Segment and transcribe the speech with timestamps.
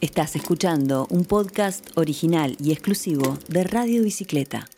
[0.00, 4.68] Estás escuchando un podcast original y exclusivo de Radio Bicicleta.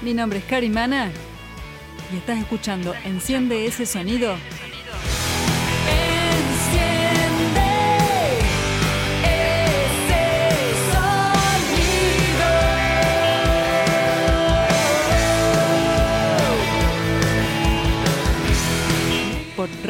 [0.00, 1.12] Mi nombre es Karimana
[2.10, 4.36] y estás escuchando Enciende ese sonido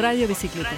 [0.05, 0.69] Radio Bicicleta.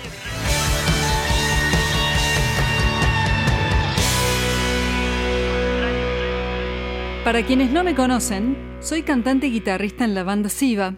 [7.26, 10.96] Para quienes no me conocen, soy cantante y guitarrista en la banda Siva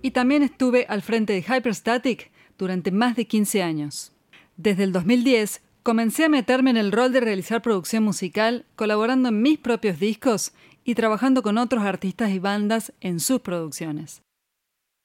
[0.00, 4.12] y también estuve al frente de Hyperstatic durante más de 15 años.
[4.56, 9.42] Desde el 2010 comencé a meterme en el rol de realizar producción musical, colaborando en
[9.42, 10.52] mis propios discos
[10.84, 14.22] y trabajando con otros artistas y bandas en sus producciones.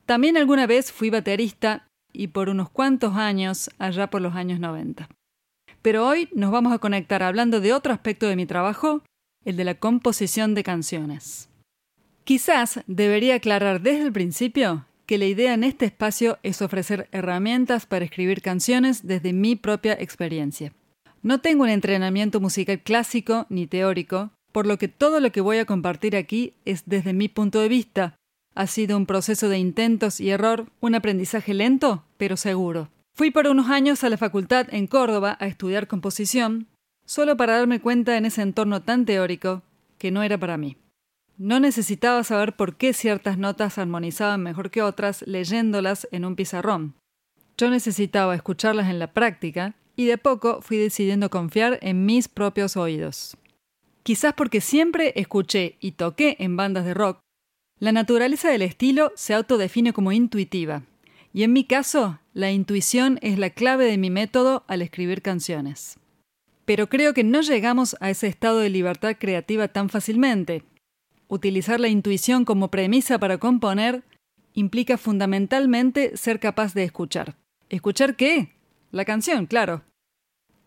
[0.06, 1.87] También alguna vez fui baterista
[2.18, 5.08] y por unos cuantos años, allá por los años 90.
[5.84, 9.04] Pero hoy nos vamos a conectar hablando de otro aspecto de mi trabajo,
[9.46, 11.48] el de la composición de canciones.
[12.24, 17.86] Quizás debería aclarar desde el principio que la idea en este espacio es ofrecer herramientas
[17.86, 20.74] para escribir canciones desde mi propia experiencia.
[21.22, 25.60] No tengo un entrenamiento musical clásico ni teórico, por lo que todo lo que voy
[25.60, 28.17] a compartir aquí es desde mi punto de vista.
[28.58, 32.90] Ha sido un proceso de intentos y error, un aprendizaje lento, pero seguro.
[33.14, 36.66] Fui por unos años a la facultad en Córdoba a estudiar composición,
[37.06, 39.62] solo para darme cuenta en ese entorno tan teórico
[40.00, 40.76] que no era para mí.
[41.38, 46.96] No necesitaba saber por qué ciertas notas armonizaban mejor que otras leyéndolas en un pizarrón.
[47.60, 52.76] Yo necesitaba escucharlas en la práctica y de poco fui decidiendo confiar en mis propios
[52.76, 53.38] oídos.
[54.02, 57.20] Quizás porque siempre escuché y toqué en bandas de rock,
[57.80, 60.84] la naturaleza del estilo se autodefine como intuitiva,
[61.34, 65.98] y en mi caso, la intuición es la clave de mi método al escribir canciones
[66.68, 70.64] pero creo que no llegamos a ese estado de libertad creativa tan fácilmente.
[71.30, 74.04] Utilizar la intuición como premisa para componer
[74.54, 77.38] implica fundamentalmente ser capaz de escuchar.
[77.70, 78.52] ¿Escuchar qué?
[78.92, 79.86] La canción, claro.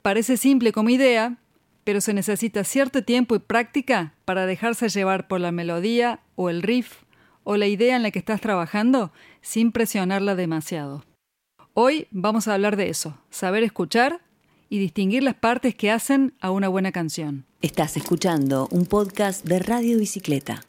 [0.00, 1.36] Parece simple como idea,
[1.84, 6.62] pero se necesita cierto tiempo y práctica para dejarse llevar por la melodía o el
[6.62, 7.02] riff
[7.44, 11.04] o la idea en la que estás trabajando sin presionarla demasiado.
[11.74, 14.20] Hoy vamos a hablar de eso, saber escuchar
[14.68, 17.44] y distinguir las partes que hacen a una buena canción.
[17.62, 20.62] Estás escuchando un podcast de Radio Bicicleta.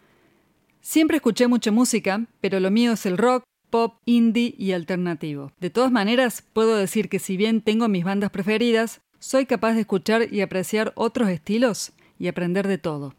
[0.82, 5.52] Siempre escuché mucha música, pero lo mío es el rock, pop, indie y alternativo.
[5.60, 9.82] De todas maneras, puedo decir que si bien tengo mis bandas preferidas, soy capaz de
[9.82, 13.16] escuchar y apreciar otros estilos y aprender de todo.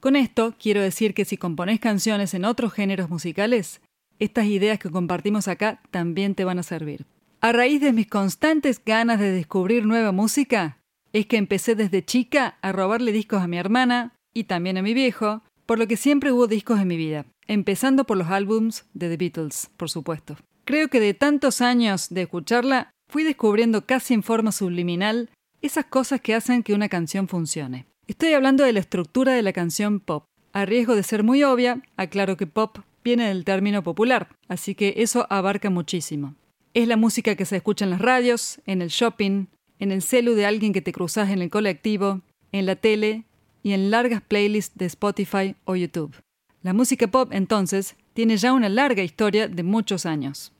[0.00, 3.80] Con esto quiero decir que si compones canciones en otros géneros musicales,
[4.18, 7.06] estas ideas que compartimos acá también te van a servir.
[7.40, 10.78] A raíz de mis constantes ganas de descubrir nueva música,
[11.12, 14.94] es que empecé desde chica a robarle discos a mi hermana y también a mi
[14.94, 19.10] viejo, por lo que siempre hubo discos en mi vida, empezando por los álbums de
[19.10, 20.36] The Beatles, por supuesto.
[20.64, 25.30] Creo que de tantos años de escucharla, fui descubriendo casi en forma subliminal
[25.62, 27.86] esas cosas que hacen que una canción funcione.
[28.08, 30.24] Estoy hablando de la estructura de la canción pop.
[30.52, 34.94] A riesgo de ser muy obvia, aclaro que pop viene del término popular, así que
[34.96, 36.34] eso abarca muchísimo.
[36.74, 39.46] Es la música que se escucha en las radios, en el shopping,
[39.78, 42.20] en el celu de alguien que te cruzas en el colectivo,
[42.50, 43.26] en la tele
[43.62, 46.16] y en largas playlists de Spotify o YouTube.
[46.62, 50.50] La música pop, entonces, tiene ya una larga historia de muchos años.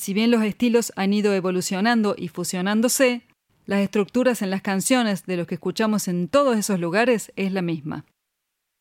[0.00, 3.20] Si bien los estilos han ido evolucionando y fusionándose,
[3.66, 7.60] las estructuras en las canciones de los que escuchamos en todos esos lugares es la
[7.60, 8.06] misma.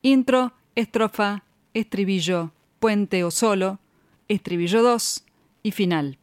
[0.01, 1.43] Intro, estrofa,
[1.73, 3.79] estribillo, puente o solo,
[4.29, 5.25] estribillo 2
[5.61, 6.19] y final.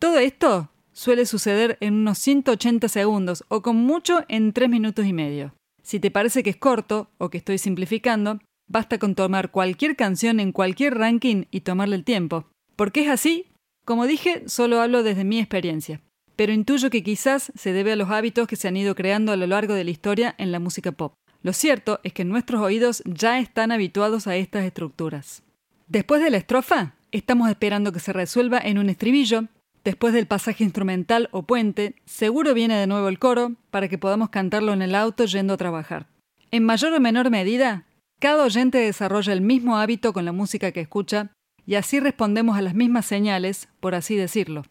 [0.00, 5.12] Todo esto suele suceder en unos 180 segundos o con mucho en 3 minutos y
[5.12, 5.54] medio.
[5.84, 10.40] Si te parece que es corto o que estoy simplificando, basta con tomar cualquier canción
[10.40, 12.48] en cualquier ranking y tomarle el tiempo.
[12.74, 13.46] ¿Por qué es así?
[13.90, 16.00] Como dije, solo hablo desde mi experiencia,
[16.36, 19.36] pero intuyo que quizás se debe a los hábitos que se han ido creando a
[19.36, 21.14] lo largo de la historia en la música pop.
[21.42, 25.42] Lo cierto es que nuestros oídos ya están habituados a estas estructuras.
[25.88, 29.46] Después de la estrofa, estamos esperando que se resuelva en un estribillo.
[29.82, 34.30] Después del pasaje instrumental o puente, seguro viene de nuevo el coro para que podamos
[34.30, 36.06] cantarlo en el auto yendo a trabajar.
[36.52, 37.86] En mayor o menor medida,
[38.20, 41.32] cada oyente desarrolla el mismo hábito con la música que escucha
[41.66, 44.62] y así respondemos a las mismas señales, por así decirlo.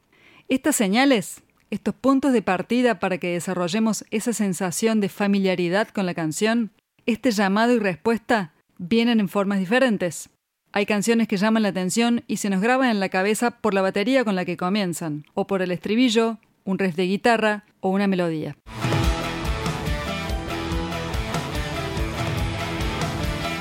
[0.48, 6.14] Estas señales, estos puntos de partida para que desarrollemos esa sensación de familiaridad con la
[6.14, 6.72] canción,
[7.06, 10.30] este llamado y respuesta, vienen en formas diferentes.
[10.72, 13.82] Hay canciones que llaman la atención y se nos graban en la cabeza por la
[13.82, 18.08] batería con la que comienzan, o por el estribillo, un riff de guitarra o una
[18.08, 18.56] melodía.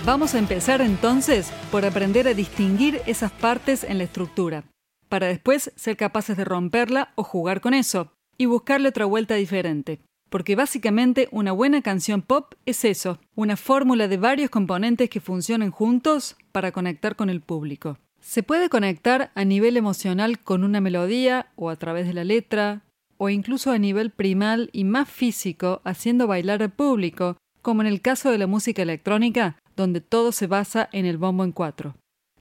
[0.08, 4.64] Vamos a empezar entonces por aprender a distinguir esas partes en la estructura,
[5.10, 10.00] para después ser capaces de romperla o jugar con eso, y buscarle otra vuelta diferente.
[10.31, 15.70] Porque básicamente una buena canción pop es eso, una fórmula de varios componentes que funcionen
[15.70, 17.99] juntos para conectar con el público.
[18.19, 22.81] Se puede conectar a nivel emocional con una melodía o a través de la letra,
[23.19, 28.00] o incluso a nivel primal y más físico haciendo bailar al público, como en el
[28.00, 31.94] caso de la música electrónica, donde todo se basa en el bombo en cuatro.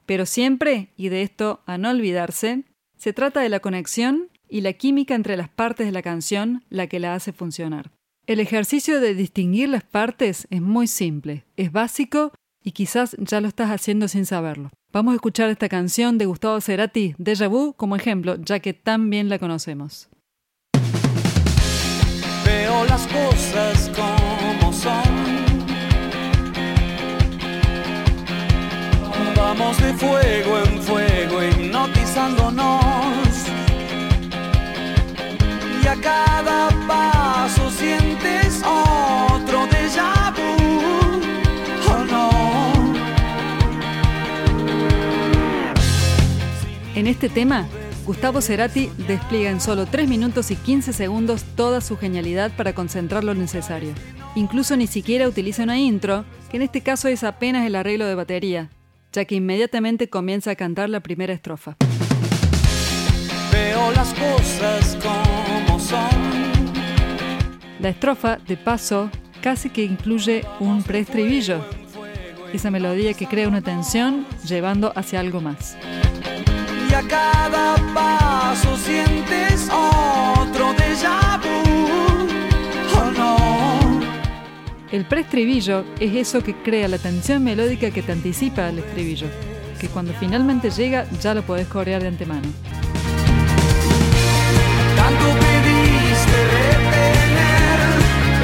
[0.05, 2.63] Pero siempre, y de esto a no olvidarse,
[2.97, 6.87] se trata de la conexión y la química entre las partes de la canción la
[6.87, 7.91] que la hace funcionar.
[8.25, 12.33] El ejercicio de distinguir las partes es muy simple, es básico
[12.63, 14.69] y quizás ya lo estás haciendo sin saberlo.
[14.91, 19.09] Vamos a escuchar esta canción de Gustavo Cerati, Deja Vu, como ejemplo, ya que tan
[19.09, 20.09] bien la conocemos.
[24.77, 25.37] Son
[29.35, 32.75] Vamos de fuego en fuego, hipnotizándonos.
[35.81, 41.21] Y a cada paso sientes otro déjà vu,
[41.91, 42.29] oh no.
[46.95, 47.67] En este tema,
[48.05, 53.23] Gustavo Cerati despliega en solo 3 minutos y 15 segundos toda su genialidad para concentrar
[53.23, 53.93] lo necesario.
[54.37, 58.13] Incluso ni siquiera utiliza una intro, que en este caso es apenas el arreglo de
[58.13, 58.69] batería,
[59.11, 61.75] ya que inmediatamente comienza a cantar la primera estrofa.
[63.51, 65.97] Veo las cosas como son.
[67.79, 69.09] La estrofa, de paso,
[69.41, 71.65] casi que incluye un preestribillo,
[72.53, 75.75] esa melodía que crea una tensión llevando hacia algo más.
[76.91, 81.66] Y a cada paso sientes otro déjà vu.
[84.89, 89.27] El preestribillo es eso que crea la tensión melódica que te anticipa al estribillo,
[89.81, 92.47] que cuando finalmente llega ya lo podés corear de antemano.
[94.95, 97.79] Tanto pediste retener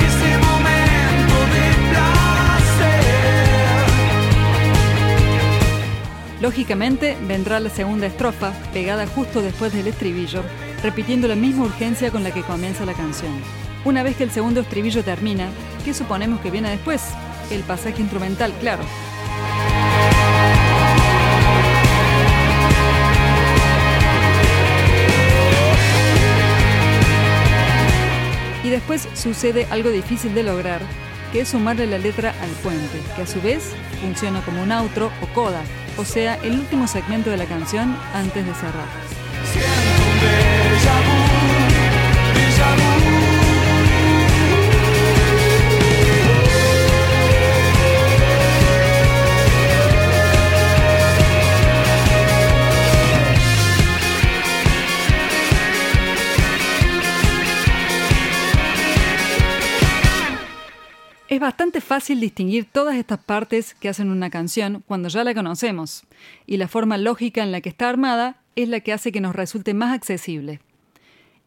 [0.05, 3.03] ese momento de placer.
[6.41, 10.43] Lógicamente vendrá la segunda estrofa, pegada justo después del estribillo,
[10.83, 13.31] repitiendo la misma urgencia con la que comienza la canción.
[13.85, 15.49] Una vez que el segundo estribillo termina,
[15.83, 17.01] ¿qué suponemos que viene después?
[17.51, 18.83] El pasaje instrumental, claro.
[28.63, 30.81] Y después sucede algo difícil de lograr,
[31.31, 35.11] que es sumarle la letra al puente, que a su vez funciona como un outro
[35.21, 35.61] o coda,
[35.97, 38.87] o sea, el último segmento de la canción antes de cerrar.
[61.73, 66.03] Bastante fácil distinguir todas estas partes que hacen una canción cuando ya la conocemos,
[66.45, 69.35] y la forma lógica en la que está armada es la que hace que nos
[69.35, 70.59] resulte más accesible.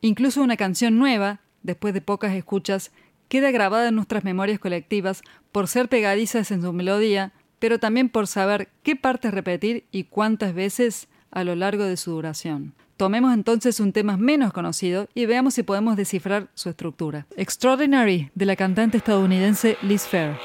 [0.00, 2.90] Incluso una canción nueva, después de pocas escuchas,
[3.28, 8.26] queda grabada en nuestras memorias colectivas por ser pegadizas en su melodía, pero también por
[8.26, 12.75] saber qué partes repetir y cuántas veces a lo largo de su duración.
[12.97, 17.26] Tomemos entonces un tema menos conocido y veamos si podemos descifrar su estructura.
[17.37, 20.37] Extraordinary, de la cantante estadounidense Liz Fair.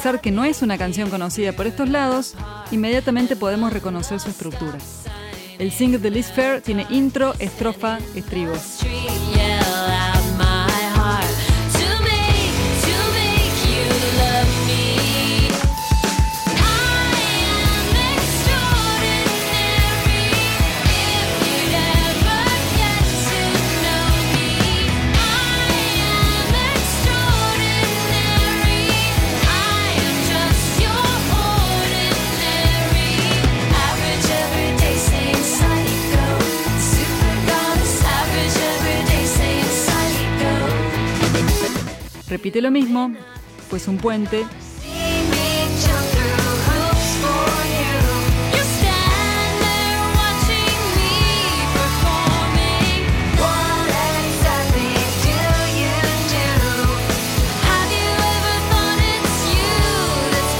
[0.00, 2.34] Pesar que no es una canción conocida por estos lados,
[2.70, 4.78] inmediatamente podemos reconocer su estructura.
[5.58, 8.78] El single de Liz Fair tiene intro, estrofa, estribos.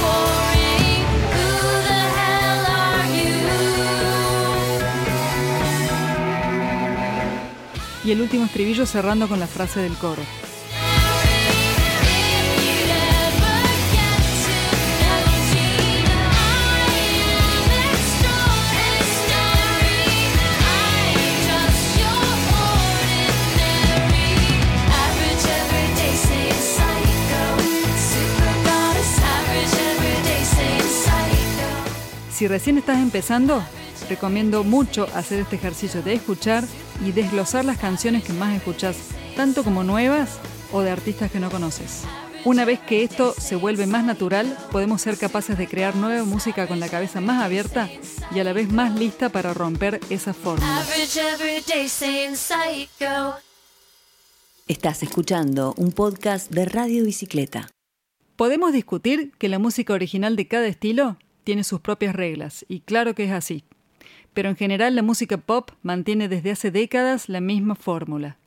[0.02, 1.04] Boring?
[1.32, 1.46] Who
[1.88, 3.40] the hell are you?
[8.04, 10.49] y el último estribillo cerrando con la frase del coro.
[32.40, 33.62] Si recién estás empezando,
[34.08, 36.64] recomiendo mucho hacer este ejercicio de escuchar
[37.04, 38.96] y desglosar las canciones que más escuchas,
[39.36, 40.38] tanto como nuevas
[40.72, 42.04] o de artistas que no conoces.
[42.46, 46.66] Una vez que esto se vuelve más natural, podemos ser capaces de crear nueva música
[46.66, 47.90] con la cabeza más abierta
[48.34, 50.82] y a la vez más lista para romper esa fórmula.
[54.66, 57.68] Estás escuchando un podcast de Radio Bicicleta.
[58.36, 61.18] Podemos discutir que la música original de cada estilo
[61.50, 63.64] tiene sus propias reglas, y claro que es así.
[64.34, 68.38] Pero en general la música pop mantiene desde hace décadas la misma fórmula.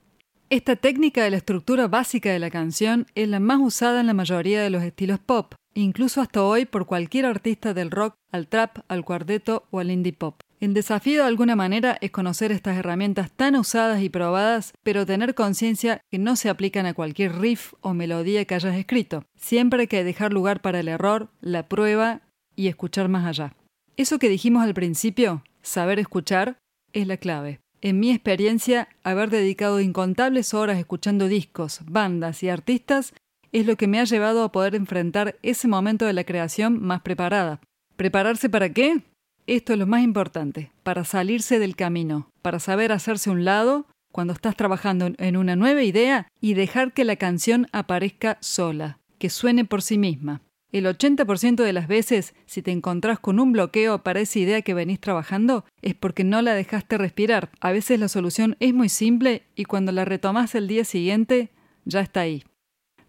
[0.50, 4.14] Esta técnica de la estructura básica de la canción es la más usada en la
[4.14, 8.78] mayoría de los estilos pop, incluso hasta hoy por cualquier artista del rock al trap,
[8.88, 10.40] al cuarteto o al indie pop.
[10.62, 15.36] El desafío de alguna manera es conocer estas herramientas tan usadas y probadas, pero tener
[15.36, 19.26] conciencia que no se aplican a cualquier riff o melodía que hayas escrito.
[19.36, 22.22] Siempre hay que dejar lugar para el error, la prueba
[22.56, 23.56] y escuchar más allá.
[23.98, 26.58] Eso que dijimos al principio, saber escuchar,
[26.94, 27.60] es la clave.
[27.82, 33.14] En mi experiencia, haber dedicado incontables horas escuchando discos, bandas y artistas
[33.52, 37.02] es lo que me ha llevado a poder enfrentar ese momento de la creación más
[37.02, 37.60] preparada.
[37.96, 39.04] ¿Prepararse para qué?
[39.46, 44.34] Esto es lo más importante, para salirse del camino, para saber hacerse un lado cuando
[44.34, 49.66] estás trabajando en una nueva idea y dejar que la canción aparezca sola, que suene
[49.66, 50.42] por sí misma.
[50.74, 54.74] El 80% de las veces, si te encontrás con un bloqueo para esa idea que
[54.74, 57.52] venís trabajando, es porque no la dejaste respirar.
[57.62, 61.52] A veces la solución es muy simple y cuando la retomás el día siguiente,
[61.86, 62.44] ya está ahí.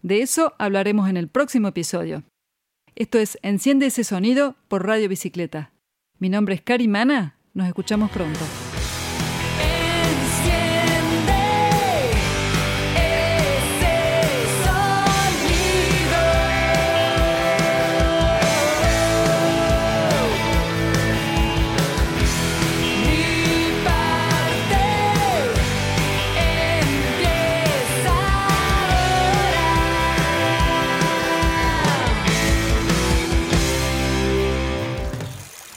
[0.03, 2.21] De eso hablaremos en el próximo episodio.
[2.95, 5.71] Esto es Enciende ese sonido por Radio Bicicleta.
[6.19, 8.41] Mi nombre es Cari Mana, nos escuchamos pronto.